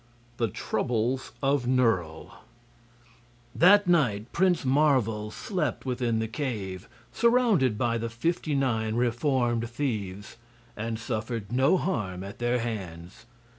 The 0.37 0.47
Troubles 0.47 1.31
of 1.43 1.67
Nerle 1.67 2.39
That 3.53 3.85
night 3.85 4.31
Prince 4.33 4.65
Marvel 4.65 5.29
slept 5.29 5.85
within 5.85 6.17
the 6.17 6.27
cave, 6.27 6.89
surrounded 7.11 7.77
by 7.77 7.99
the 7.99 8.09
fifty 8.09 8.55
nine 8.55 8.95
reformed 8.95 9.69
thieves, 9.69 10.37
and 10.75 10.97
suffered 10.97 11.51
no 11.51 11.77
harm 11.77 12.23
at 12.23 12.39
their 12.39 12.57
hands. 12.57 13.27